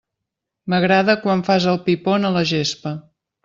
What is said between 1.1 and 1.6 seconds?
quan